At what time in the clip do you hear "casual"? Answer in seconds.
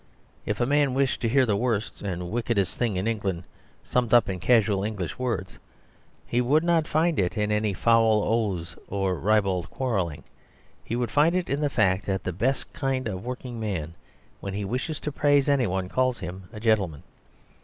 4.39-4.83